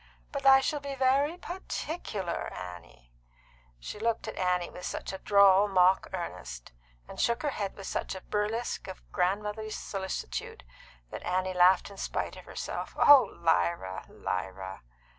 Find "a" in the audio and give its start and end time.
5.13-5.19, 8.15-8.21